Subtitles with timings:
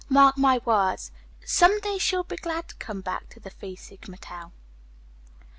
[0.09, 1.11] Mark my words,
[1.45, 4.51] some day she'll be glad to come back to the Phi Sigma Tau."